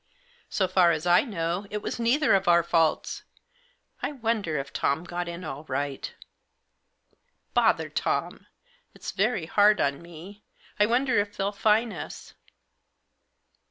[0.49, 3.21] "So far as I know it was neither of our faults.
[4.01, 6.11] I wonder if Tom got in all right"
[7.53, 8.47] "Bother Tom!
[8.95, 10.43] Ifs very hard on me.
[10.79, 12.33] I wonder if they'll fine us?"